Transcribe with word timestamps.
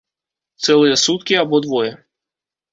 Цэлыя 0.65 0.95
суткі 1.03 1.39
або 1.45 1.63
двое. 1.69 1.91